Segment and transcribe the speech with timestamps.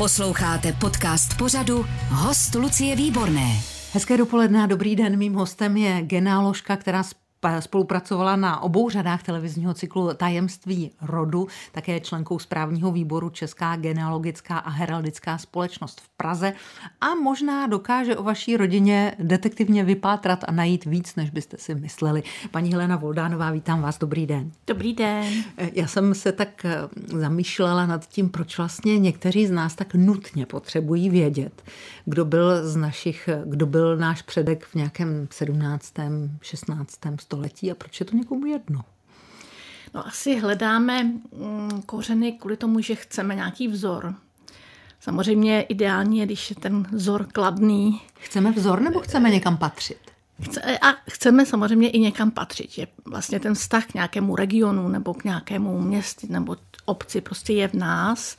[0.00, 3.56] Posloucháte podcast pořadu Host Lucie Výborné.
[3.92, 5.18] Hezké dopoledne a dobrý den.
[5.18, 7.02] Mým hostem je genealožka, která
[7.60, 14.70] spolupracovala na obou řadách televizního cyklu Tajemství rodu, také členkou správního výboru Česká genealogická a
[14.70, 16.52] heraldická společnost v Praze
[17.00, 22.22] a možná dokáže o vaší rodině detektivně vypátrat a najít víc, než byste si mysleli.
[22.50, 24.50] Paní Helena Voldánová, vítám vás, dobrý den.
[24.66, 25.24] Dobrý den.
[25.72, 30.46] Já jsem se tak eh, zamýšlela nad tím, proč vlastně někteří z nás tak nutně
[30.46, 31.62] potřebují vědět,
[32.04, 35.94] kdo byl z našich, kdo byl náš předek v nějakém 17.,
[36.42, 36.98] 16.
[37.20, 37.29] století
[37.70, 38.80] a proč je to někomu jedno.
[39.94, 44.14] No asi hledáme mm, kořeny kvůli tomu, že chceme nějaký vzor.
[45.00, 48.00] Samozřejmě ideální je, když je ten vzor kladný.
[48.14, 49.98] Chceme vzor nebo chceme někam patřit?
[50.42, 52.70] Chce, a chceme samozřejmě i někam patřit.
[52.70, 57.68] Že vlastně ten vztah k nějakému regionu nebo k nějakému městu nebo obci prostě je
[57.68, 58.36] v nás.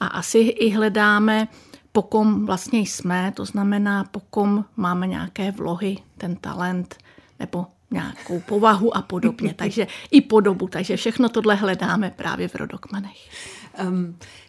[0.00, 1.48] A asi i hledáme
[1.92, 6.96] po kom vlastně jsme, to znamená po kom máme nějaké vlohy, ten talent
[7.40, 9.54] nebo nějakou povahu a podobně.
[9.56, 10.68] Takže i podobu.
[10.68, 13.16] Takže všechno tohle hledáme právě v rodokmanech.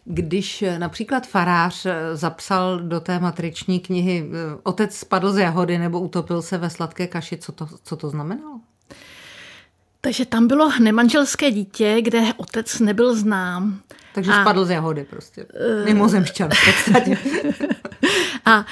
[0.05, 4.29] Když například farář zapsal do té matriční knihy
[4.63, 8.59] Otec spadl z jahody nebo utopil se ve sladké kaši, co to, co to znamenalo?
[10.01, 13.79] Takže tam bylo nemanželské dítě, kde otec nebyl znám.
[14.13, 15.45] Takže a, spadl z jahody prostě.
[15.85, 17.17] Mimozemšťan v podstatě.
[18.45, 18.65] a uh,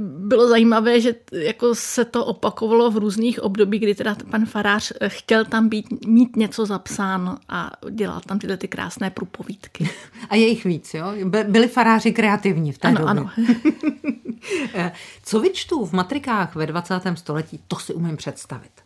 [0.00, 5.44] bylo zajímavé, že jako se to opakovalo v různých období, kdy teda pan farář chtěl
[5.44, 9.90] tam být, mít něco zapsáno a dělal tam tyhle ty krásné průpovídky.
[10.30, 11.12] A je jich víc, jo?
[11.48, 13.10] Byli faráři kreativní v té ano, době.
[13.10, 13.30] Ano,
[15.22, 17.00] Co vyčtu v matrikách ve 20.
[17.14, 18.82] století, to si umím představit.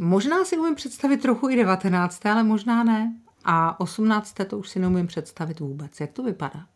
[0.00, 3.14] Možná si umím představit trochu i 19., ale možná ne.
[3.44, 4.34] A 18.
[4.46, 6.00] to už si neumím představit vůbec.
[6.00, 6.66] Jak to vypadá?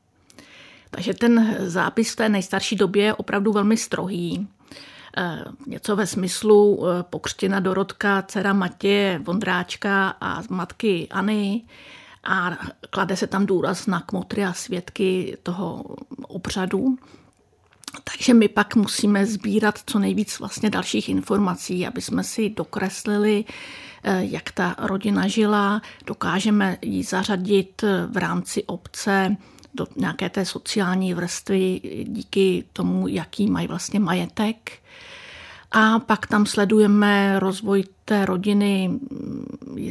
[0.94, 4.48] Takže ten zápis v té nejstarší době je opravdu velmi strohý.
[5.16, 11.62] Eh, něco ve smyslu eh, pokřtěna Dorotka, dcera Matěje Vondráčka a matkyAny
[12.24, 12.58] a
[12.90, 15.84] klade se tam důraz na kmotry a svědky toho
[16.22, 16.98] obřadu.
[18.04, 23.44] Takže my pak musíme sbírat co nejvíc vlastně dalších informací, aby jsme si dokreslili,
[24.04, 29.36] eh, jak ta rodina žila, dokážeme ji zařadit v rámci obce
[29.74, 34.72] do nějaké té sociální vrstvy díky tomu, jaký mají vlastně majetek.
[35.72, 38.90] A pak tam sledujeme rozvoj té rodiny,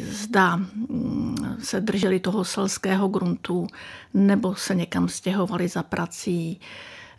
[0.01, 3.67] zda mm, se drželi toho selského gruntu
[4.13, 6.59] nebo se někam stěhovali za prací,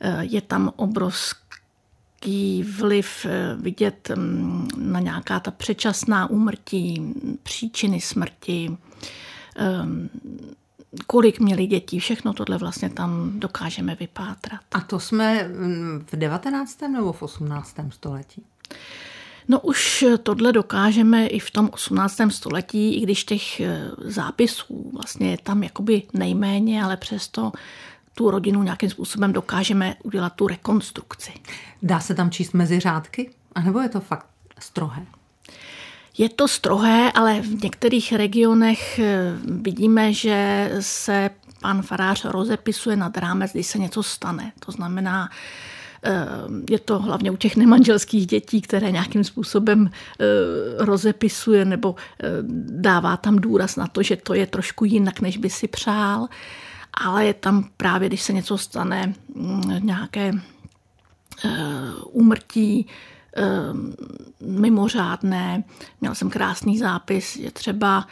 [0.00, 8.76] Eh, je tam obrovský vliv eh, vidět mm, na nějaká ta předčasná úmrtí, příčiny smrti,
[9.56, 10.08] ehm,
[11.06, 14.60] kolik měli dětí, všechno tohle vlastně tam dokážeme vypátrat.
[14.72, 16.80] A to jsme mm, v 19.
[16.80, 17.76] nebo v 18.
[17.90, 18.42] století?
[19.48, 22.20] No už tohle dokážeme i v tom 18.
[22.28, 27.52] století, i když těch eh, zápisů vlastně je tam jakoby nejméně, ale přesto
[28.14, 31.32] tu rodinu nějakým způsobem dokážeme udělat tu rekonstrukci.
[31.82, 33.30] Dá se tam číst mezi řádky?
[33.54, 34.26] A nebo je to fakt
[34.58, 35.06] strohé?
[36.18, 41.30] Je to strohé, ale v některých regionech eh, vidíme, že se
[41.60, 44.52] pan farář rozepisuje nad rámec, když se něco stane.
[44.66, 45.30] To znamená,
[46.02, 46.26] eh,
[46.70, 50.24] je to hlavně u těch nemanželských dětí, které nějakým způsobem eh,
[50.84, 51.94] rozepisuje nebo
[52.68, 56.28] dává tam důraz na to, že to je trošku jinak, než by si přál
[56.96, 60.32] ale je tam právě, když se něco stane, mm, nějaké
[62.12, 62.86] úmrtí
[64.40, 65.64] mimořádné.
[66.00, 68.04] Měl jsem krásný zápis, je třeba uh,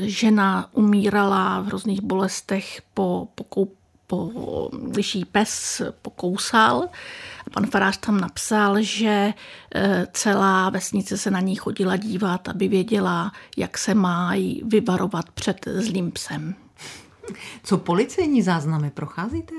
[0.00, 3.66] žena umírala v různých bolestech po, po,
[4.06, 6.88] po, když jí pes pokousal.
[7.46, 9.34] A pan farář tam napsal, že
[10.12, 14.34] celá vesnice se na ní chodila dívat, aby věděla, jak se má
[14.64, 16.54] vyvarovat před zlým psem.
[17.62, 19.54] Co policejní záznamy procházíte?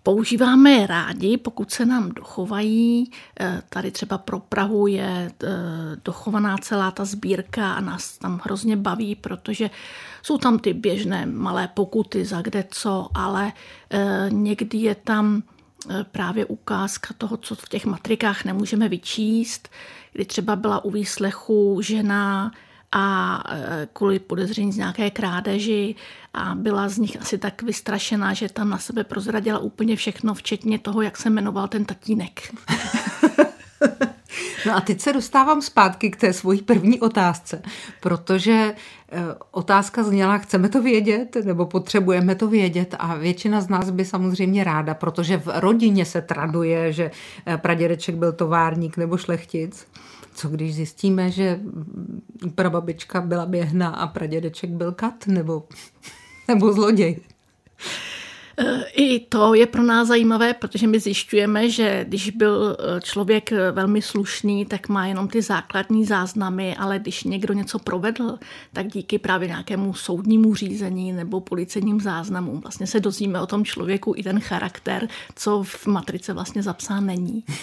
[0.00, 3.10] Eh, používáme je rádi, pokud se nám dochovají.
[3.40, 5.48] Eh, tady třeba pro Prahu je eh,
[6.04, 9.70] dochovaná celá ta sbírka a nás tam hrozně baví, protože
[10.22, 13.52] jsou tam ty běžné malé pokuty za kde co, ale
[14.28, 15.42] někdy je tam
[16.12, 19.68] právě ukázka toho, co v těch matrikách nemůžeme vyčíst,
[20.12, 22.52] kdy třeba byla u výslechu žena,
[22.92, 25.94] a e, kvůli podezření z nějaké krádeži
[26.34, 30.78] a byla z nich asi tak vystrašená, že tam na sebe prozradila úplně všechno, včetně
[30.78, 32.54] toho, jak se jmenoval ten tatínek.
[34.66, 37.62] No a teď se dostávám zpátky k té svojí první otázce,
[38.00, 38.74] protože
[39.12, 39.18] eh,
[39.50, 44.64] otázka zněla, chceme to vědět nebo potřebujeme to vědět a většina z nás by samozřejmě
[44.64, 47.10] ráda, protože v rodině se traduje, že
[47.46, 49.86] eh, pradědeček byl továrník nebo šlechtic.
[50.34, 51.60] Co když zjistíme, že
[52.54, 55.68] prababička byla běhna a pradědeček byl kat nebo,
[56.48, 57.20] nebo zloděj?
[58.92, 63.72] I to je pro nás zajímavé, protože my zjišťujeme, že když byl eh, člověk eh,
[63.72, 68.38] velmi slušný, tak má jenom ty základní záznamy, ale když někdo něco provedl,
[68.72, 74.14] tak díky právě nějakému soudnímu řízení nebo policejním záznamům vlastně se dozvíme o tom člověku
[74.16, 77.44] i ten charakter, co v matrice vlastně zapsán není.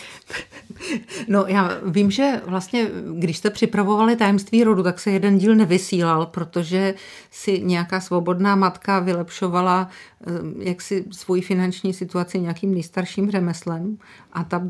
[1.27, 6.25] No já vím, že vlastně, když jste připravovali tajemství rodu, tak se jeden díl nevysílal,
[6.25, 6.93] protože
[7.31, 9.89] si nějaká svobodná matka vylepšovala
[10.27, 13.97] eh, jak si svoji finanční situaci nějakým nejstarším řemeslem
[14.33, 14.69] a ta,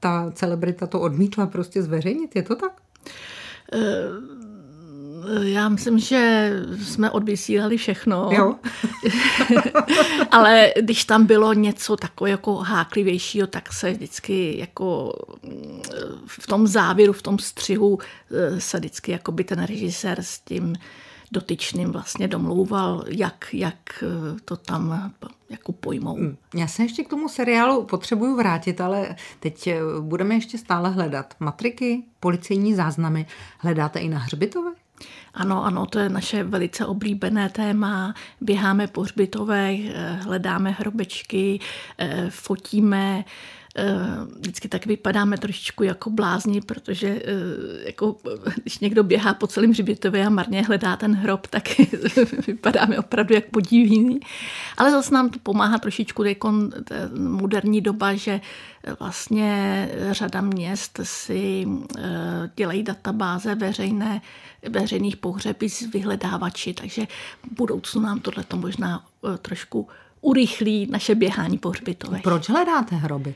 [0.00, 2.36] ta celebrita to odmítla prostě zveřejnit.
[2.36, 2.72] Je to tak?
[3.74, 4.48] Uh...
[5.42, 6.50] Já myslím, že
[6.82, 8.30] jsme odvysílali všechno.
[8.32, 8.54] Jo.
[10.30, 15.12] Ale když tam bylo něco takové jako háklivějšího, tak se vždycky jako
[16.26, 17.98] v tom závěru, v tom střihu
[18.30, 20.76] eh, se vždycky jako by ten režisér s tím
[21.32, 25.12] dotyčným vlastně domlouval, jak, jak eh, to tam
[25.50, 26.14] jako pojmou.
[26.14, 26.36] Hmm.
[26.54, 31.34] Já se ještě k tomu seriálu potřebuju vrátit, ale teď eh, budeme ještě stále hledat
[31.40, 33.26] matriky, policejní záznamy.
[33.58, 34.78] Hledáte i na hřbitovech?
[35.34, 38.14] Ano, ano, to je naše velice oblíbené téma.
[38.40, 39.80] Běháme po hřbitovech,
[40.20, 41.60] hledáme hrobečky,
[42.28, 43.24] fotíme,
[44.38, 47.22] vždycky tak vypadáme trošičku jako blázni, protože eh,
[47.86, 48.16] jako,
[48.62, 51.68] když někdo běhá po celém hřbitově a marně hledá ten hrob, tak
[52.46, 54.20] vypadáme opravdu jak podivní.
[54.76, 56.54] Ale zase nám to pomáhá trošičku jako
[57.18, 58.40] moderní doba, že
[59.00, 61.66] vlastně řada měst si
[61.98, 62.02] eh,
[62.56, 64.20] dělají databáze veřejné,
[64.68, 67.06] veřejných pohřeby z vyhledávači, takže
[67.52, 69.04] v budoucnu nám tohle možná
[69.42, 69.88] trošku
[70.20, 72.22] urychlí naše běhání po hřbitovech.
[72.22, 73.34] Proč hledáte hroby?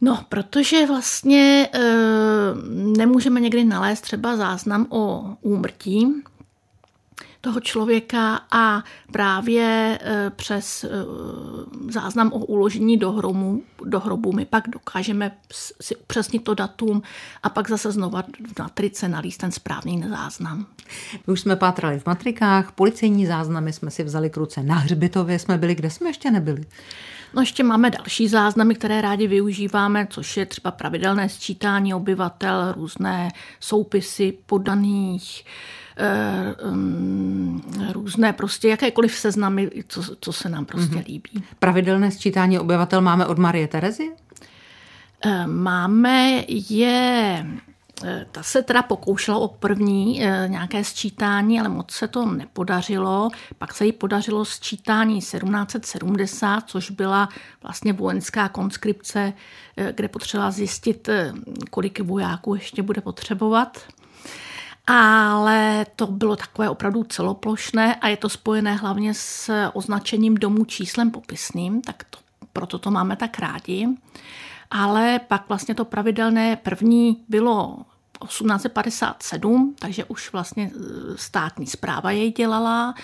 [0.00, 1.80] No, protože vlastně e,
[2.98, 6.22] nemůžeme někdy nalézt třeba záznam o úmrtí
[7.40, 10.88] toho člověka a právě e, přes e,
[11.88, 15.36] záznam o uložení do, hromu, do hrobu my pak dokážeme
[15.80, 17.02] si upřesnit to datum
[17.42, 20.66] a pak zase znova v matrice nalíst ten správný záznam.
[21.26, 25.38] My už jsme pátrali v matrikách, policejní záznamy jsme si vzali k ruce, na hřbitově
[25.38, 26.64] jsme byli, kde jsme ještě nebyli?
[27.36, 33.28] No ještě máme další záznamy, které rádi využíváme, což je třeba pravidelné sčítání obyvatel, různé
[33.60, 35.44] soupisy podaných,
[35.96, 37.62] eh, mm,
[37.92, 41.06] různé prostě jakékoliv seznamy, co, co se nám prostě mm-hmm.
[41.06, 41.44] líbí.
[41.58, 44.12] Pravidelné sčítání obyvatel máme od Marie Terezy?
[45.24, 47.46] Eh, máme je
[48.32, 53.30] ta se teda pokoušela o první eh, nějaké sčítání, ale moc se to nepodařilo.
[53.58, 57.28] Pak se jí podařilo sčítání 1770, což byla
[57.62, 59.32] vlastně vojenská konskripce,
[59.76, 61.08] eh, kde potřeba zjistit,
[61.70, 63.78] kolik vojáků ještě bude potřebovat.
[64.86, 71.10] Ale to bylo takové opravdu celoplošné a je to spojené hlavně s označením domů číslem
[71.10, 72.18] popisným, tak to,
[72.52, 73.88] proto to máme tak rádi
[74.70, 77.76] ale pak vlastně to pravidelné první bylo
[78.28, 80.78] 1857, takže už vlastně e,
[81.16, 82.94] státní zpráva jej dělala.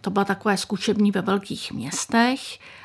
[0.00, 2.40] To byla takové zkušební ve velkých městech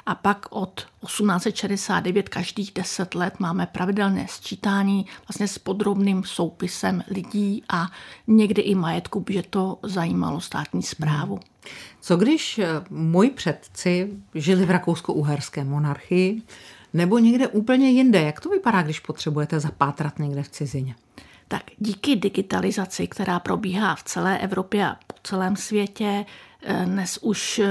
[0.06, 7.64] a pak od 1869 každých 10 let máme pravidelné sčítání vlastně s podrobným soupisem lidí
[7.70, 7.88] a
[8.28, 11.36] někdy i majetku, protože to zajímalo státní zprávu.
[11.36, 11.44] Hmm.
[12.02, 16.42] Co když e, moji předci žili v rakousko-uherské monarchii,
[16.98, 18.22] nebo někde úplně jinde.
[18.22, 20.96] Jak to vypadá, když potřebujete zapátrat někde v cizině?
[21.48, 26.26] Tak díky digitalizaci, která probíhá v celé Evropě a po celém světě,
[26.64, 27.68] eh, dnes už eh,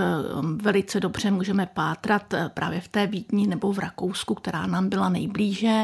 [0.56, 5.08] velice dobře můžeme pátrat eh, právě v té Vídni nebo v Rakousku, která nám byla
[5.08, 5.82] nejblíže.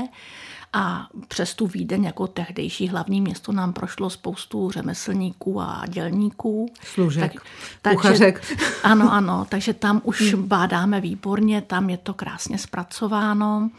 [0.72, 6.72] A přes tu Vídeň jako tehdejší hlavní město nám prošlo spoustu řemeslníků a dělníků.
[6.82, 7.42] Služek, tak,
[7.82, 8.58] takže, kuchařek.
[8.82, 10.48] Ano, ano, takže tam už hmm.
[10.48, 13.70] bádáme výborně, tam je to krásně zpracováno.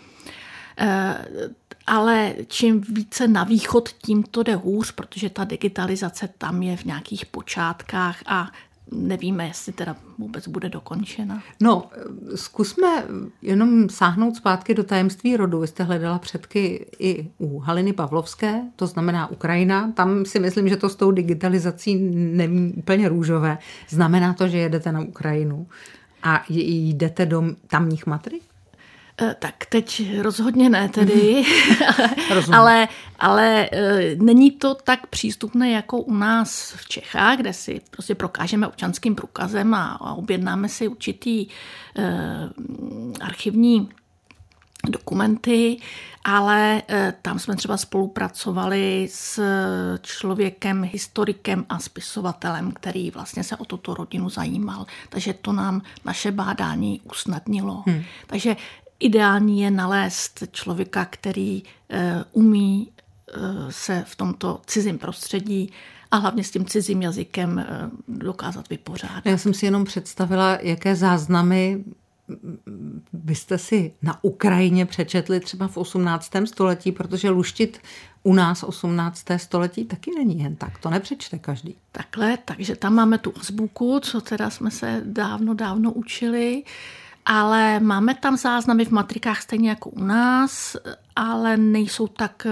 [0.78, 1.26] E,
[1.88, 6.84] ale čím více na východ, tím to jde hůř, protože ta digitalizace tam je v
[6.84, 8.52] nějakých počátkách a
[8.92, 11.44] nevíme, jestli teda vůbec bude dokončena.
[11.62, 11.90] No,
[12.36, 13.04] zkusme
[13.42, 15.60] jenom sáhnout zpátky do tajemství rodu.
[15.60, 19.92] Vy jste hledala předky i u Haliny Pavlovské, to znamená Ukrajina.
[19.92, 23.58] Tam si myslím, že to s tou digitalizací není úplně růžové.
[23.90, 25.68] Znamená to, že jedete na Ukrajinu
[26.24, 28.44] a jdete do tamních matrik?
[29.22, 31.44] Eh, tak teď rozhodně ne tedy,
[32.54, 32.88] ale,
[33.20, 38.68] ale e, není to tak přístupné jako u nás v Čechách, kde si prostě prokážeme
[38.68, 41.50] občanským průkazem a, a objednáme si určitý e,
[43.22, 43.90] archivní
[44.90, 45.78] dokumenty,
[46.24, 46.82] ale
[47.22, 49.42] tam jsme třeba spolupracovali s
[50.02, 54.86] člověkem, historikem a spisovatelem, který vlastně se o tuto rodinu zajímal.
[55.10, 57.84] Takže to nám naše bádání usnadnilo.
[57.88, 58.04] Hmm.
[58.28, 58.56] Takže
[59.06, 65.72] ideální je nalézt člověka, který e, umí e, se v tomto cizím prostředí
[66.12, 67.66] a hlavně s tím cizím jazykem
[68.08, 69.26] dokázat vypořádat.
[69.26, 71.84] Já jsem si jenom představila, jaké záznamy
[73.14, 76.32] byste si na Ukrajině přečetli třeba v 18.
[76.46, 77.80] století, protože luštit
[78.24, 79.26] u nás 18.
[79.38, 81.76] století taky není jen tak, to nepřečte každý.
[81.92, 86.64] Takhle, takže tam máme tu azbuku, co teda jsme se dávno, dávno učili.
[87.26, 90.76] Ale máme tam záznamy v matrikách stejně jako u nás,
[91.16, 92.52] ale nejsou tak eh,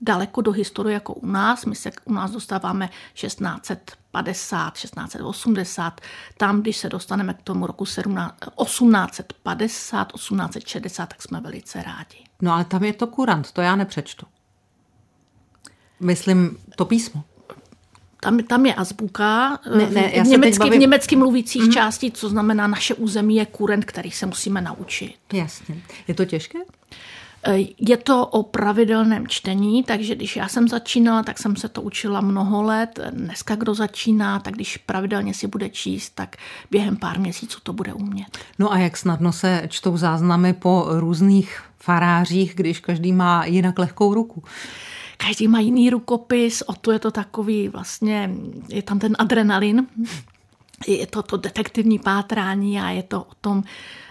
[0.00, 1.64] daleko do historie jako u nás.
[1.64, 6.00] My se u nás dostáváme 1650, 1680.
[6.36, 12.24] Tam, když se dostaneme k tomu roku 1850, 1860, tak jsme velice rádi.
[12.42, 14.26] No ale tam je to kurant, to já nepřečtu.
[16.00, 17.24] Myslím to písmo
[18.20, 20.74] tam, tam je azbuka ne, ne, já německy, bavím...
[20.74, 21.72] v německy mluvících mm.
[21.72, 25.14] části, co znamená naše území je kurent, který se musíme naučit.
[25.32, 25.82] Jasně.
[26.08, 26.58] Je to těžké?
[27.46, 31.82] E, je to o pravidelném čtení, takže když já jsem začínala, tak jsem se to
[31.82, 32.98] učila mnoho let.
[33.10, 36.36] Dneska, kdo začíná, tak když pravidelně si bude číst, tak
[36.70, 38.38] během pár měsíců to bude umět.
[38.58, 44.14] No a jak snadno se čtou záznamy po různých farářích, když každý má jinak lehkou
[44.14, 44.42] ruku?
[45.18, 48.30] Každý má jiný rukopis, o to je to takový vlastně,
[48.68, 49.86] je tam ten adrenalin,
[50.86, 53.64] je to to detektivní pátrání a je to o tom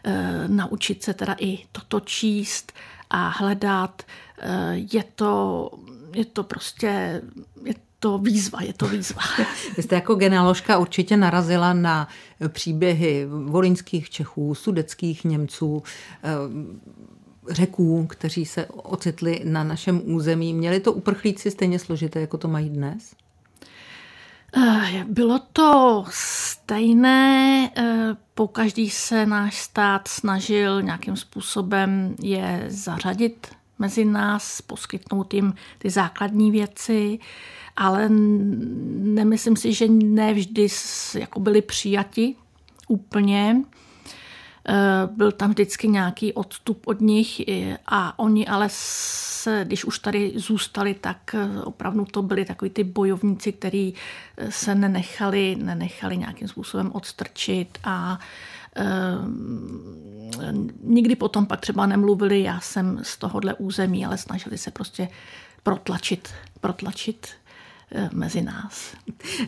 [0.04, 2.74] e, naučit se teda i toto číst
[3.10, 4.04] a hledat.
[4.40, 5.72] E, je, to,
[6.16, 7.22] je to prostě,
[7.64, 9.22] je to výzva, je to výzva.
[9.78, 12.08] Vy jste jako genealožka určitě narazila na
[12.48, 15.84] příběhy volinských Čechů, sudeckých Němců,
[17.50, 20.54] řeků, kteří se ocitli na našem území.
[20.54, 23.16] Měli to uprchlíci stejně složité, jako to mají dnes?
[24.58, 27.72] Eh, bylo to stejné.
[27.76, 33.48] Eh, po každý se náš stát snažil nějakým způsobem je zařadit
[33.80, 37.20] mezi nás, poskytnout jim ty základní věci,
[37.76, 40.68] ale nemyslím si, že ne vždy
[41.20, 42.36] jako byli přijati
[42.88, 43.64] úplně.
[44.70, 47.42] Eh, byl tam vždycky nějaký odstup od nich
[47.86, 52.84] a oni ale se, když už tady zůstali, tak eh, opravdu to byli takový ty
[52.84, 53.94] bojovníci, kteří
[54.38, 58.20] eh, se nenechali, nenechali nějakým způsobem odstrčit a
[60.84, 65.10] nikdy potom pak třeba nemluvili, já jsem z tohohle území, ale snažili se prostě
[65.64, 66.30] protlačit,
[66.62, 67.28] protlačit
[68.14, 68.96] mezi nás.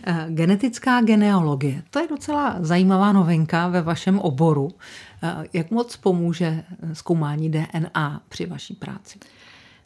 [0.04, 4.70] Eh, genetická genealogie, to je docela zajímavá novinka ve vašem oboru.
[5.24, 9.20] Eh, jak moc pomůže zkoumání DNA při vaší práci?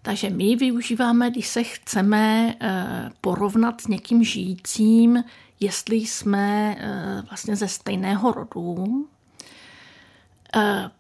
[0.02, 2.56] Takže my využíváme, když se chceme
[3.22, 5.24] porovnat s někým žijícím,
[5.60, 6.76] jestli jsme
[7.30, 9.13] vlastně ze stejného rodu, Eh,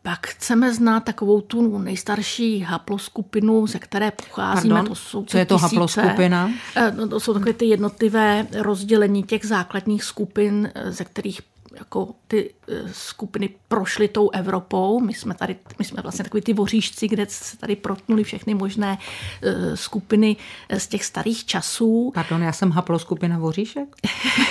[0.01, 4.73] pak chceme znát takovou tu nejstarší haploskupinu, ze které pocházíme.
[4.73, 5.75] Pardon, to jsou co je to tisíce.
[5.75, 6.51] haploskupina?
[6.75, 11.41] Eh, no, to jsou takové ty jednotlivé rozdělení těch základních skupin, eh, ze kterých
[11.75, 14.99] jako ty eh, skupiny prošly tou Evropou.
[14.99, 18.97] My jsme tady, my jsme vlastně takový ty voříšci, kde se tady protnuli všechny možné
[19.43, 20.35] eh, skupiny
[20.69, 22.11] eh, z těch starých časů.
[22.13, 23.95] Pardon, já jsem haplo skupina voříšek?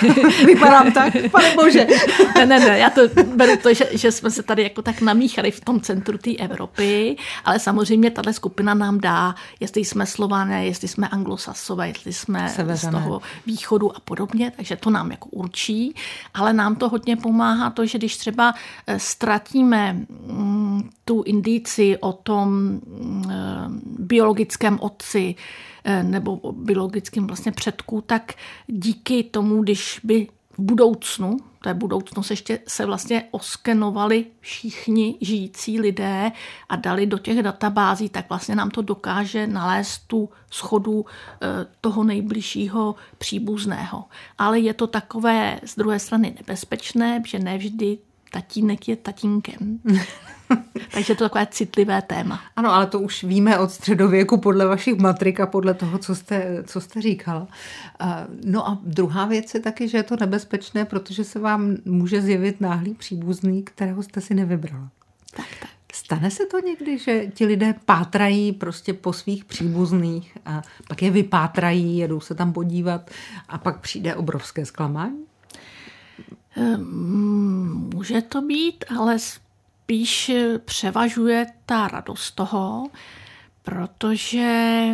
[0.45, 1.87] Vypadám tak, pane bože.
[2.35, 3.01] ne, ne, ne, já to
[3.35, 7.17] beru to, že, že jsme se tady jako tak namíchali v tom centru té Evropy,
[7.45, 12.99] ale samozřejmě tahle skupina nám dá, jestli jsme Slované, jestli jsme anglosasové, jestli jsme Seveřané.
[12.99, 15.95] z toho východu a podobně, takže to nám jako určí,
[16.33, 18.53] ale nám to hodně pomáhá to, že když třeba
[18.87, 22.79] eh, ztratíme mm, tu indici o tom
[23.29, 23.33] eh,
[23.99, 25.35] biologickém otci
[25.83, 28.33] eh, nebo biologickém vlastně předku, tak
[28.67, 31.37] díky tomu, když by v budoucnu,
[31.69, 36.31] je budoucnost, ještě se vlastně oskenovali všichni žijící lidé
[36.69, 41.05] a dali do těch databází, tak vlastně nám to dokáže nalézt tu schodu
[41.81, 44.05] toho nejbližšího příbuzného.
[44.37, 47.97] Ale je to takové z druhé strany nebezpečné, že nevždy
[48.33, 49.79] tatínek je tatínkem.
[50.93, 52.41] Takže to je takové citlivé téma.
[52.55, 56.63] Ano, ale to už víme od středověku podle vašich matrik a podle toho, co jste,
[56.67, 57.47] co jste říkal.
[58.45, 62.61] No a druhá věc je taky, že je to nebezpečné, protože se vám může zjevit
[62.61, 64.89] náhlý příbuzný, kterého jste si nevybrala.
[65.35, 65.69] Tak, tak.
[65.93, 71.11] Stane se to někdy, že ti lidé pátrají prostě po svých příbuzných a pak je
[71.11, 73.11] vypátrají, jedou se tam podívat
[73.49, 75.25] a pak přijde obrovské zklamání?
[76.55, 80.31] Ehm, může to být, ale spíš
[80.65, 82.89] převažuje ta radost toho,
[83.63, 84.85] protože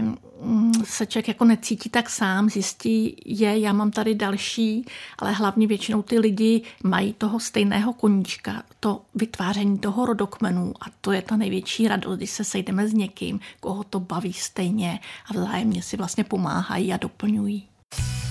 [0.42, 4.86] mm, se člověk jako necítí tak sám, zjistí je, já mám tady další,
[5.20, 11.12] ale hlavně většinou ty lidi mají toho stejného koníčka, to vytváření toho rodokmenu a to
[11.12, 15.00] je ta největší radost, když se sejdeme s někým, koho to baví stejně
[15.30, 17.69] a vzájemně si vlastně pomáhají a doplňují.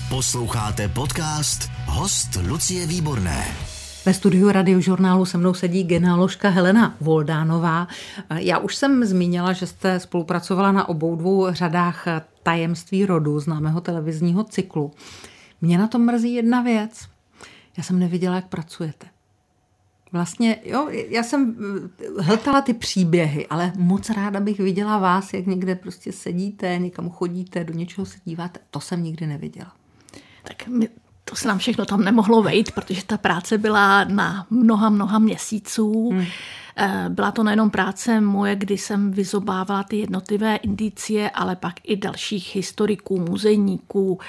[0.09, 3.45] Posloucháte podcast Host Lucie Výborné.
[4.05, 7.87] Ve studiu radiožurnálu se mnou sedí genealožka Helena Voldánová.
[8.35, 12.05] Já už jsem zmínila, že jste spolupracovala na obou dvou řadách
[12.43, 14.91] tajemství rodu známého televizního cyklu.
[15.61, 17.07] Mě na tom mrzí jedna věc.
[17.77, 19.07] Já jsem neviděla, jak pracujete.
[20.11, 21.55] Vlastně, jo, já jsem
[22.19, 27.09] eh, hltala ty příběhy, ale moc ráda bych viděla vás, jak někde prostě sedíte, někam
[27.09, 28.59] chodíte, do něčeho se díváte.
[28.71, 29.78] To jsem nikdy neviděla.
[30.43, 30.89] Tak my
[31.29, 36.09] to se nám všechno tam nemohlo vejít, protože ta práce byla na mnoha, mnoha měsíců.
[36.09, 36.25] Hmm.
[36.81, 41.95] Eh, byla to nejenom práce moje, kdy jsem vyzobávala ty jednotlivé indicie, ale pak i
[41.95, 44.19] dalších historiků, muzejníků,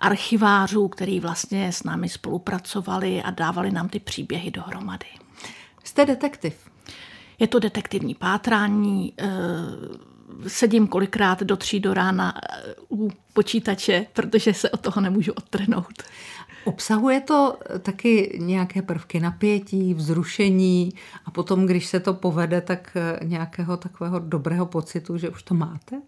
[0.00, 5.06] archivářů, kteří vlastně s námi spolupracovali a dávali nám ty příběhy dohromady.
[5.84, 6.54] Jste detektiv.
[7.38, 9.26] Je to detektivní pátrání, eh,
[10.46, 16.02] sedím kolikrát do tří do rána eh, u počítače, protože se od toho nemůžu odtrhnout.
[16.64, 20.92] Obsahuje to taky nějaké prvky napětí, vzrušení
[21.24, 25.54] a potom, když se to povede, tak eh, nějakého takového dobrého pocitu, že už to
[25.54, 26.00] máte?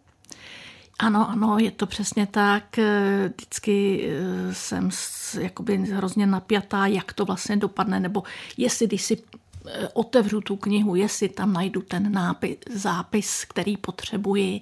[0.98, 2.78] Ano, ano, je to přesně tak.
[2.78, 4.08] Eh, vždycky
[4.52, 4.90] jsem
[5.40, 8.22] jakoby hrozně napjatá, jak to vlastně dopadne, nebo
[8.56, 9.41] jestli když si Eh,
[9.92, 14.60] otevřu tu knihu, jestli tam najdu ten nápis, zápis, který potřebuji.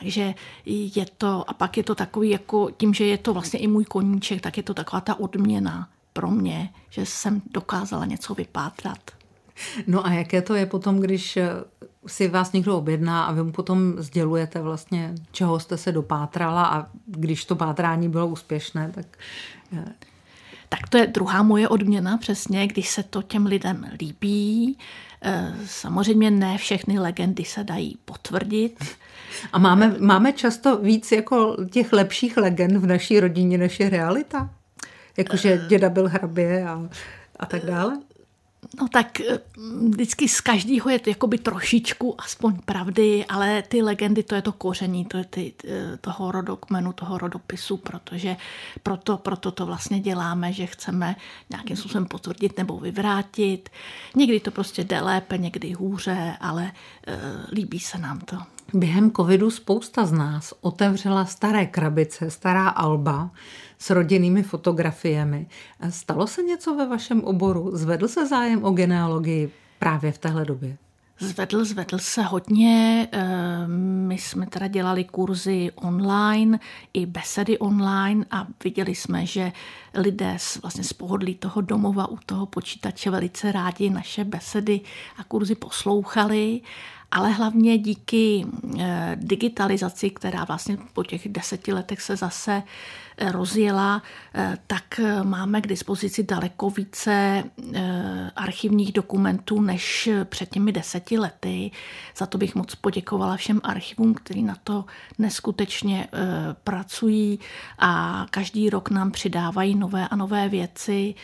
[0.00, 0.34] Takže
[0.66, 3.84] je to, a pak je to takový, jako tím, že je to vlastně i můj
[3.84, 8.98] koníček, tak je to taková ta odměna pro mě, že jsem dokázala něco vypátrat.
[9.86, 11.50] No a jaké to je potom, když eh,
[12.06, 16.86] si vás někdo objedná a vy mu potom sdělujete vlastně, čeho jste se dopátrala a
[17.06, 19.18] když to pátrání bylo úspěšné, tak
[19.72, 19.84] eh,
[20.68, 24.78] tak to je druhá moje odměna přesně, když se to těm lidem líbí.
[25.22, 28.84] Eh, samozřejmě ne všechny legendy se dají potvrdit.
[29.52, 34.50] A máme, máme často víc jako těch lepších legend v naší rodině, než je realita?
[35.16, 35.68] Jakože eh.
[35.68, 36.88] děda byl hrabě a,
[37.38, 37.98] a tak dále?
[38.80, 39.38] No tak eh,
[39.88, 44.52] vždycky z každého je to jakoby trošičku aspoň pravdy, ale ty legendy to je to
[44.52, 48.36] koření to je ty, eh, toho rodokmenu, toho rodopisu, protože
[48.82, 51.16] proto, proto to vlastně děláme, že chceme
[51.50, 53.68] nějakým způsobem potvrdit nebo vyvrátit.
[54.14, 56.72] Někdy to prostě jde lépe, někdy hůře, ale
[57.06, 57.18] e,
[57.52, 58.36] líbí se nám to.
[58.74, 63.30] Během covidu spousta z nás otevřela staré krabice, stará alba,
[63.78, 65.46] s rodinnými fotografiemi.
[65.90, 67.70] Stalo se něco ve vašem oboru?
[67.76, 70.76] Zvedl se zájem o genealogii právě v téhle době?
[71.18, 73.08] Zvedl, zvedl se hodně.
[73.12, 73.68] Eh,
[74.06, 76.58] my jsme teda dělali kurzy online
[76.94, 79.52] i besedy online a viděli jsme, že
[79.94, 84.80] lidé vlastně z pohodlí toho domova u toho počítače velice rádi naše besedy
[85.16, 86.60] a kurzy poslouchali
[87.10, 88.46] ale hlavně díky
[88.78, 92.62] eh, digitalizaci, která vlastně po těch deseti letech se zase
[93.18, 94.02] eh, rozjela,
[94.34, 97.44] eh, tak máme k dispozici daleko více
[98.36, 101.70] archivních dokumentů než před těmi deseti lety.
[102.16, 104.84] Za to bych moc poděkovala všem archivům, kteří na to
[105.18, 106.08] neskutečně
[106.64, 107.38] pracují
[107.78, 111.14] a každý rok nám přidávají nové a nové věci.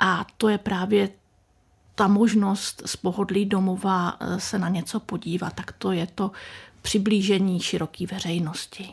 [0.00, 1.08] A to je právě
[2.00, 6.30] ta možnost z pohodlí domova eh, se na něco podívat, tak to je to
[6.82, 8.88] přiblížení široké veřejnosti.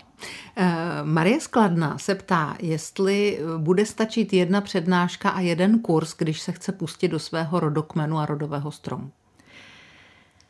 [0.55, 6.51] Eh, Marie Skladná se ptá, jestli bude stačit jedna přednáška a jeden kurz, když se
[6.51, 9.11] chce pustit do svého rodokmenu a rodového stromu.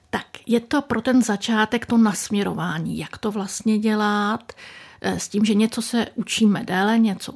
[0.10, 4.54] Tak je to pro ten začátek to nasměrování, jak to vlastně dělat,
[5.02, 7.34] eh, s tím, že něco se učíme déle, něco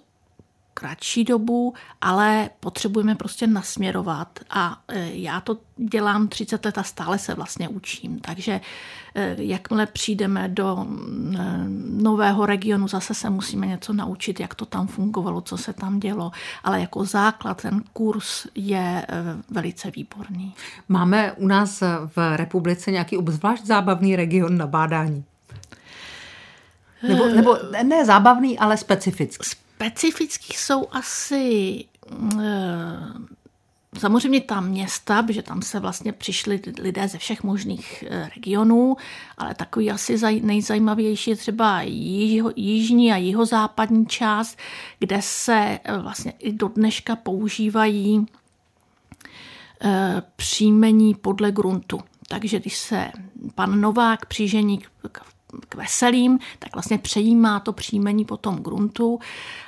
[0.82, 7.20] kratší dobu, ale potřebujeme prostě nasměrovat a e, já to dělám 30 let a stále
[7.20, 8.62] se vlastně učím, takže
[9.15, 10.86] e, jakmile přijdeme do
[11.89, 16.32] nového regionu, zase se musíme něco naučit, jak to tam fungovalo, co se tam dělo,
[16.63, 20.54] ale jako základ ten kurz je e, velice výborný.
[20.89, 21.84] Máme u nás
[22.15, 25.24] v republice nějaký obzvlášť zábavný region na bádání?
[27.08, 31.86] Nebo, nebo ne zábavný, ale specifický specifických jsou asi
[32.39, 32.50] eh,
[34.00, 38.98] samozřejmě ta města, protože tam se vlastně přišli lidé ze všech možných eh, regionů,
[39.38, 41.82] ale takový asi nejzajímavější je třeba
[42.56, 44.58] jižní a jihozápadní část,
[45.00, 48.26] kde se eh, vlastně i do dneška používají
[50.36, 52.00] příjmení podle gruntu.
[52.28, 53.12] Takže když se
[53.56, 54.80] pan Novák přižení
[55.70, 59.20] k veselým, tak vlastně přejímá to příjmení po tom gruntu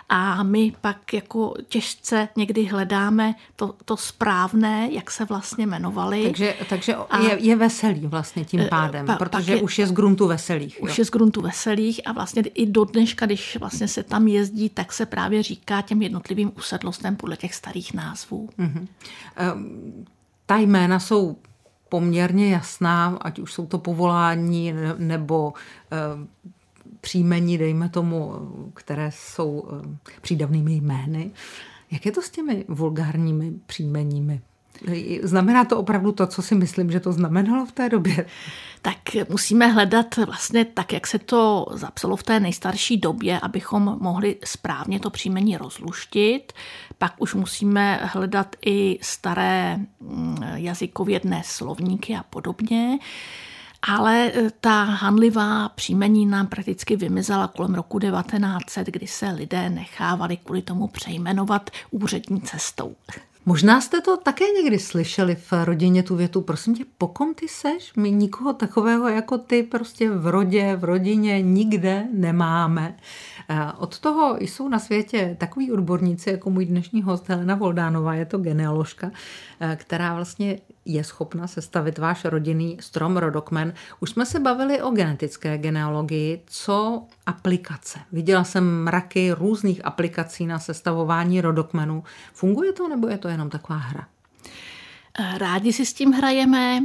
[0.10, 6.24] a my pak jako těžce někdy hledáme to, to správné, jak se vlastně jmenovali.
[6.24, 9.88] Takže, takže a, je, je veselý vlastně tím eh, pádem, pa, protože je, už je
[9.88, 10.78] z gruntu veselých.
[10.82, 11.02] Už jo.
[11.02, 14.94] je z gruntu veselých a vlastně i do dneška, když vlastně se tam jezdí, tak
[14.94, 18.50] se právě říká těm jednotlivým usedlostem podle těch starých názvů.
[18.60, 18.88] Mm-hmm.
[20.46, 21.38] Ta jména jsou
[21.94, 25.54] poměrně jasná, ať už jsou to povolání nebo
[25.92, 25.98] eh,
[27.02, 28.34] příjmení, dejme tomu,
[28.74, 31.32] které jsou eh, přídavnými jmény.
[31.92, 34.42] Jak je to s těmi vulgárními příjmeními?
[35.22, 38.26] Znamená to opravdu to, co si myslím, že to znamenalo v té době?
[38.82, 38.98] Tak
[39.30, 45.00] musíme hledat vlastně tak, jak se to zapsalo v té nejstarší době, abychom mohli správně
[45.00, 46.54] to příjmení rozluštit.
[46.98, 53.00] Pak už musíme hledat i staré mm, jazykovědné slovníky a podobně.
[53.88, 60.38] Ale e, ta hanlivá příjmení nám prakticky vymizela kolem roku 1900, kdy se lidé nechávali
[60.38, 62.96] kvůli tomu přejmenovat úřední cestou.
[63.46, 67.48] Možná jste to také někdy slyšeli v rodině tu větu, prosím tě, po kom ty
[67.48, 67.94] seš?
[67.96, 72.98] My nikoho takového jako ty prostě v rodě, v rodině nikde nemáme.
[73.78, 78.38] Od toho jsou na světě takový odborníci, jako můj dnešní host Helena Voldánová, je to
[78.38, 79.12] genealožka,
[79.76, 83.74] která vlastně je schopna sestavit váš rodinný strom rodokmen.
[84.00, 88.00] Už jsme se bavili o genetické genealogii, co aplikace.
[88.12, 92.04] Viděla jsem mraky různých aplikací na sestavování rodokmenů.
[92.34, 94.08] Funguje to nebo je to jenom taková hra?
[95.38, 96.80] Rádi si s tím hrajeme,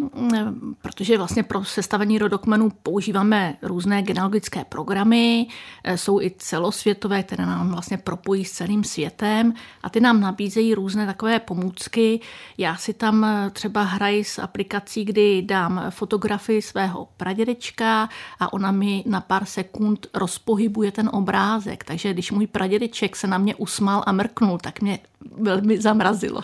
[0.83, 5.47] protože vlastně pro sestavení rodokmenů používáme různé genealogické programy,
[5.95, 11.07] jsou i celosvětové, které nám vlastně propojí s celým světem a ty nám nabízejí různé
[11.07, 12.21] takové pomůcky.
[12.59, 18.09] Já si tam třeba hraji s aplikací, kdy dám fotografii svého pradědečka
[18.41, 21.85] a ona mi na pár sekund rozpohybuje ten obrázek.
[21.85, 24.99] Takže když můj pradědeček se na mě usmál a mrknul, tak mě
[25.37, 26.41] velmi zamrazilo.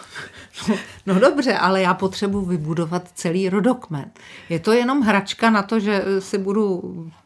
[0.68, 0.74] No,
[1.06, 4.10] no dobře, ale já potřebuji vybudovat celý rodokmen.
[4.48, 6.82] Je to jenom hračka na to, že si budu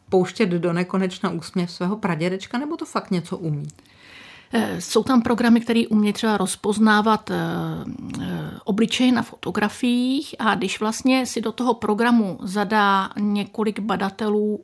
[0.09, 3.67] pouštět do nekonečna úsměv svého pradědečka, nebo to fakt něco umí?
[4.53, 7.35] Eh, jsou tam programy, které umějí třeba rozpoznávat eh,
[8.21, 14.63] eh, obličeje na fotografiích a když vlastně si do toho programu zadá několik badatelů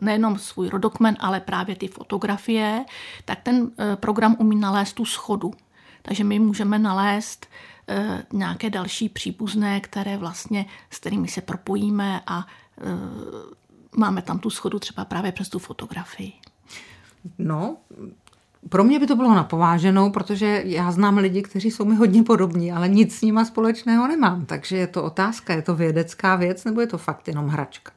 [0.00, 2.84] nejenom svůj rodokmen, ale právě ty fotografie,
[3.24, 5.52] tak ten program umí nalézt tu schodu.
[6.06, 7.46] Takže my můžeme nalézt
[7.88, 12.46] eh, nějaké další příbuzné, které vlastně, s kterými se propojíme a
[12.78, 12.84] eh,
[13.96, 16.32] máme tam tu schodu třeba právě přes tu fotografii.
[17.38, 17.76] No,
[18.68, 22.72] pro mě by to bylo napováženou, protože já znám lidi, kteří jsou mi hodně podobní,
[22.72, 24.46] ale nic s nima společného nemám.
[24.46, 27.92] Takže je to otázka, je to vědecká věc nebo je to fakt jenom hračka?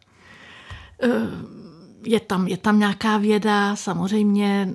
[1.04, 1.68] Uh
[2.08, 4.70] je tam, je tam nějaká věda, samozřejmě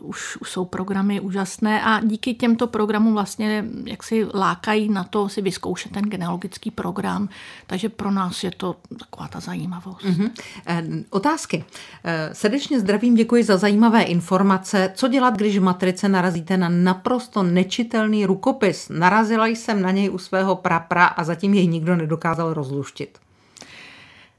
[0.00, 5.04] uh, už, už jsou programy úžasné a díky těmto programům vlastně jak si lákají na
[5.04, 7.28] to si vyzkoušet ten genealogický program,
[7.66, 10.04] takže pro nás je to taková ta zajímavost.
[10.04, 11.04] Mm-hmm.
[11.10, 11.64] Otázky.
[12.04, 14.92] Eh, srdečně zdravím, děkuji za zajímavé informace.
[14.94, 18.88] Co dělat, když v matrice narazíte na naprosto nečitelný rukopis?
[18.88, 23.25] Narazila jsem na něj u svého prapra a zatím jej nikdo nedokázal rozluštit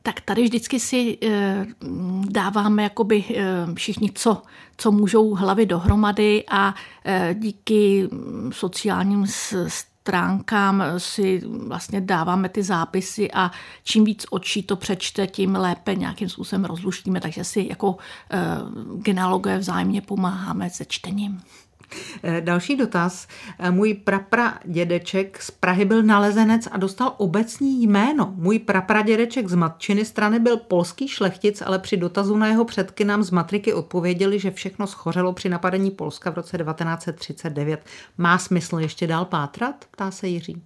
[0.08, 1.66] tak tady vždycky si eh,
[2.30, 3.44] dáváme jakoby eh,
[3.74, 4.42] všichni, co,
[4.78, 8.10] co můžou hlavy dohromady a eh, díky
[8.52, 9.26] sociálním
[9.68, 13.52] stránkám si vlastně dáváme ty zápisy a
[13.84, 17.98] čím víc očí to přečte, tím lépe nějakým způsobem rozluštíme, takže si jako
[18.96, 21.42] genealogové vzájemně pomáháme se čtením.
[22.24, 23.28] Eh, další dotaz.
[23.60, 28.34] Eh, můj prapra dědeček z Prahy byl nalezenec a dostal obecní jméno.
[28.36, 33.06] Můj prapra dědeček z matčiny strany byl polský šlechtic, ale při dotazu na jeho předky
[33.06, 37.86] nám z matriky odpověděli, že všechno schořelo při napadení Polska v roce 1939.
[38.18, 39.86] Má smysl ještě dál pátrat?
[39.92, 40.62] Ptá se Jiří.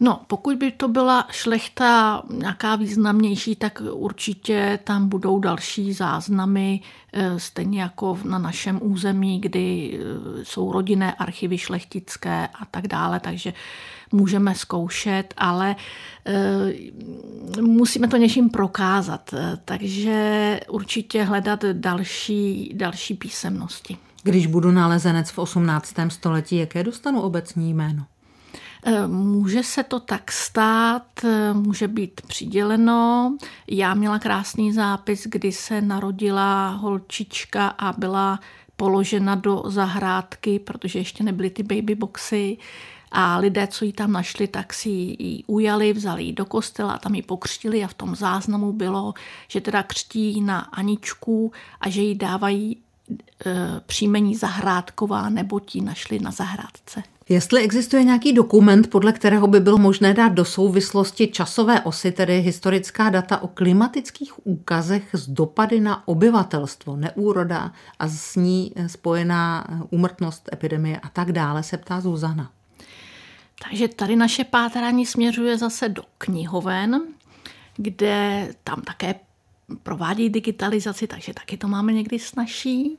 [0.00, 6.80] No, pokud by to byla šlechta nějaká významnější, tak určitě tam budou další záznamy,
[7.12, 13.20] eh, stejně jako na našem území, kdy eh, jsou rodinné archivy šlechtické a tak dále,
[13.20, 13.52] takže
[14.12, 15.76] můžeme zkoušet, ale
[16.26, 23.96] eh, musíme to něčím prokázat, takže určitě hledat další, další písemnosti.
[24.22, 25.94] Když budu nalezenec v 18.
[26.08, 28.06] století, jaké dostanu obecní jméno?
[28.88, 33.36] Eh, může se to tak stát, eh, může být přiděleno.
[33.70, 38.40] Já měla krásný zápis, kdy se narodila holčička a byla
[38.76, 42.58] položena do zahrádky, protože ještě nebyly ty baby boxy.
[43.12, 46.98] A lidé, co ji tam našli, tak si ji ujali, vzali ji do kostela a
[46.98, 49.14] tam ji pokřtili a v tom záznamu bylo,
[49.48, 52.76] že teda křtí na Aničku a že jí dávají
[53.46, 57.15] e, příjmení Zahrádková, nebo ti našli na zahrádce.
[57.28, 62.40] Jestli existuje nějaký dokument, podle kterého by bylo možné dát do souvislosti časové osy, tedy
[62.40, 70.48] historická data o klimatických úkazech z dopady na obyvatelstvo, neúroda a s ní spojená úmrtnost,
[70.52, 72.50] epidemie a tak dále, se ptá Zuzana.
[73.68, 77.02] Takže tady naše pátrání směřuje zase do knihoven,
[77.76, 79.14] kde tam také
[79.82, 82.98] provádí digitalizaci, takže taky to máme někdy snažší.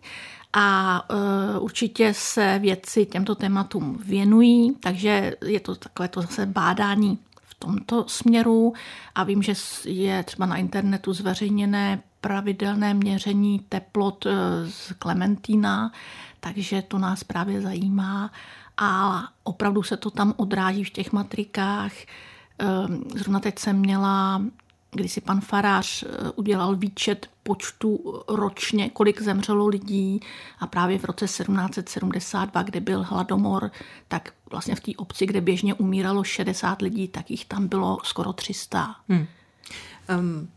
[0.53, 7.19] A uh, určitě se věci těmto tématům věnují, takže je to takové to zase bádání
[7.41, 8.73] v tomto směru.
[9.15, 9.53] A vím, že
[9.85, 14.31] je třeba na internetu zveřejněné pravidelné měření teplot e,
[14.69, 15.91] z Klementína,
[16.39, 18.31] takže to nás právě zajímá
[18.77, 21.91] a opravdu se to tam odráží v těch matrikách.
[22.59, 24.41] Ehm, zrovna teď jsem měla,
[24.97, 30.19] když si pan farář eh, udělal výčet počtu ročně, kolik zemřelo lidí
[30.59, 33.71] a právě v roce 1772, kde byl hladomor,
[34.07, 38.33] tak vlastně v té obci, kde běžně umíralo 60 lidí, tak jich tam bylo skoro
[38.33, 38.95] 300.
[39.09, 39.27] Hmm.
[40.19, 40.47] Um,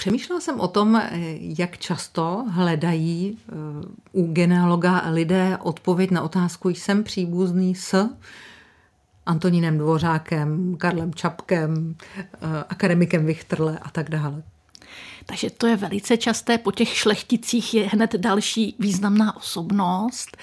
[0.00, 1.02] Přemýšlela jsem o tom,
[1.40, 3.52] jak často hledají eh,
[4.12, 8.08] u genealoga lidé odpověď na otázku, jsem příbuzný s
[9.26, 12.28] Antonínem Dvořákem, Karlem Čapkem, eh,
[12.68, 14.42] akademikem Vichtrle a tak dále.
[15.26, 16.58] Takže to je velice časté.
[16.58, 20.36] Po těch šlechticích je hned další významná osobnost.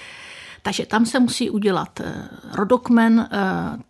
[0.68, 3.38] Takže tam se musí udělat eh, rodokmen eh,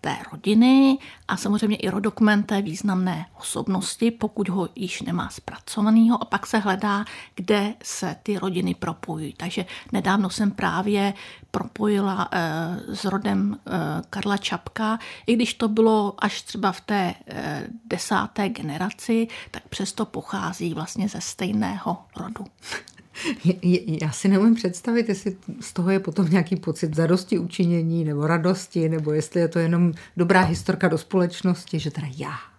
[0.01, 6.25] té rodiny a samozřejmě i rodokmen té významné osobnosti, pokud ho již nemá zpracovaného a
[6.25, 9.35] pak se hledá, kde se ty rodiny propojují.
[9.37, 11.14] Takže nedávno jsem právě
[11.51, 13.59] propojila eh, s rodem
[14.11, 17.14] Karla Čapka, i když to bylo až třeba v té
[17.85, 22.45] desáté generaci, tak přesto pochází vlastně ze stejného rodu.
[24.03, 28.89] Já si neumím představit, jestli z toho je potom nějaký pocit zadosti učinění nebo radosti,
[28.89, 32.58] nebo jestli je to jenom dobrá historka do společnosti, že teda já.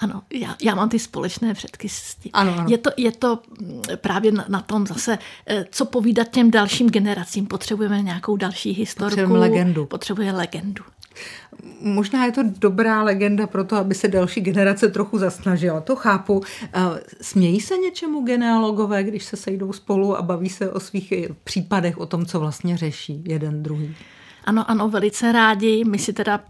[0.00, 1.88] Ano, já, já mám ty společné předky.
[2.32, 2.66] Ano, ano.
[2.68, 6.90] Je, to, je to mm, právě na, na tom zase, eh, co povídat těm dalším
[6.90, 7.46] generacím.
[7.46, 9.10] Potřebujeme nějakou další historku.
[9.10, 9.86] Potřebujeme legendu.
[9.86, 10.84] Potřebuje legendu.
[11.80, 15.80] Možná je to dobrá legenda pro to, aby se další generace trochu zasnažila.
[15.80, 16.42] To chápu.
[17.20, 21.12] Smějí se něčemu genealogové, když se sejdou spolu a baví se o svých
[21.44, 23.94] případech, o tom, co vlastně řeší jeden druhý?
[24.44, 25.84] Ano, ano, velice rádi.
[25.84, 26.40] My si teda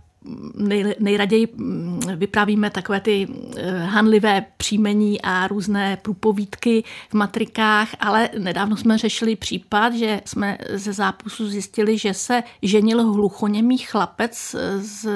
[0.55, 8.31] nej, nejraději mm, vyprávíme takové ty eh, hanlivé příjmení a různé průpovídky v matrikách, ale
[8.39, 14.81] nedávno jsme řešili případ, že jsme ze zápisu zjistili, že se ženil hluchoněmý chlapec eh,
[14.81, 15.09] s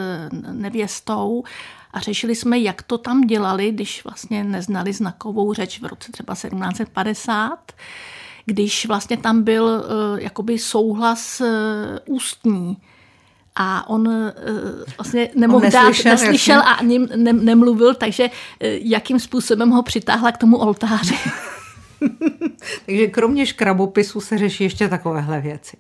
[0.53, 1.45] nevěstou
[1.93, 6.35] a řešili jsme, jak to tam dělali, když vlastně neznali znakovou řeč v roce třeba
[6.35, 7.73] 1750
[8.47, 11.47] když vlastně tam byl uh, jakoby souhlas uh,
[12.07, 12.77] ústní
[13.57, 14.31] a on uh,
[14.99, 16.71] vlastně nemohl on neslyšel, dát, neslyšel jasně.
[16.71, 18.31] a ani ne, nemluvil, takže uh,
[18.69, 21.15] jakým způsobem ho přitáhla k tomu oltáři.
[22.87, 25.77] takže kromě škrabopisu se řeší ještě takovéhle věci.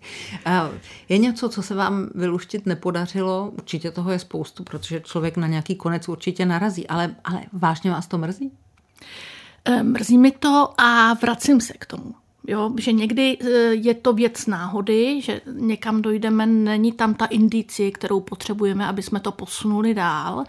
[0.46, 0.74] Uh,
[1.08, 3.50] je něco, co se vám vyluštit nepodařilo?
[3.54, 8.06] Určitě toho je spoustu, protože člověk na nějaký konec určitě narazí, ale, ale vážně vás
[8.06, 8.52] to mrzí?
[9.82, 12.14] Mrzí mi to a vracím se k tomu.
[12.46, 17.90] Jo, že někdy e, je to věc náhody, že někam dojdeme, není tam ta indici,
[17.90, 20.44] kterou potřebujeme, aby jsme to posunuli dál.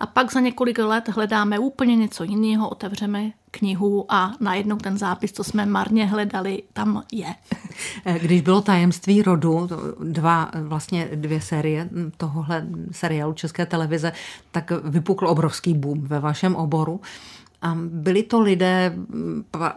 [0.00, 5.32] A pak za několik let hledáme úplně něco jiného, otevřeme knihu a najednou ten zápis,
[5.32, 7.26] co jsme marně hledali, tam je.
[8.04, 9.68] E, když bylo tajemství rodu,
[10.04, 14.12] dva, vlastně dvě série tohohle seriálu České televize,
[14.50, 17.00] tak vypukl obrovský boom ve vašem oboru.
[17.64, 18.94] A byli to lidé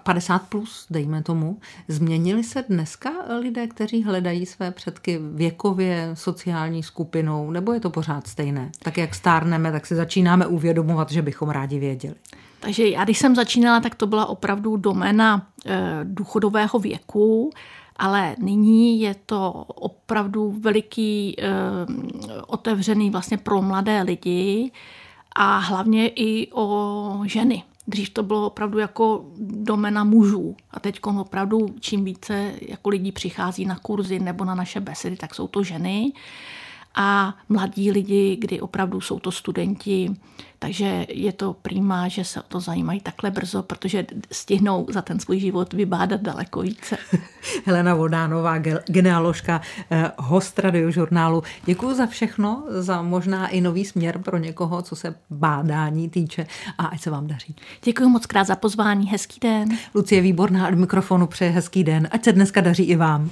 [0.04, 1.60] 50 plus, dejme tomu.
[1.88, 8.28] Změnili se dneska lidé, kteří hledají své předky věkově, sociální skupinou, nebo je to pořád
[8.28, 8.72] stejné?
[8.84, 12.16] Tak jak stárneme, tak si začínáme uvědomovat, že bychom rádi věděli.
[12.60, 17.50] Takže já, když jsem začínala, tak to byla opravdu domena e, důchodového věku,
[17.96, 21.44] ale nyní je to opravdu veliký e,
[22.48, 24.72] otevřený vlastně pro mladé lidi
[25.36, 27.64] a hlavně i o ženy.
[27.88, 33.66] Dřív to bylo opravdu jako domena mužů a teď opravdu čím více jako lidí přichází
[33.66, 36.12] na kurzy nebo na naše besedy, tak jsou to ženy.
[36.98, 40.16] A mladí lidi, kdy opravdu jsou to studenti,
[40.60, 45.20] takže je to přímá, že se o to zajímají takhle brzo, protože stihnou za ten
[45.20, 46.98] svůj život vybádat daleko více.
[47.66, 48.58] Helena Vodánová,
[48.88, 51.44] genealožka, eh, host radiožurnálu.
[51.66, 56.86] Děkuji za všechno, za možná i nový směr pro někoho, co se bádání týče a
[56.86, 57.56] ať se vám daří.
[57.84, 59.70] Děkuji moc krát za pozvání, hezký den.
[59.96, 63.32] Lucie Výborná od mikrofonu přeje hezký den, ať se dneska daří i vám.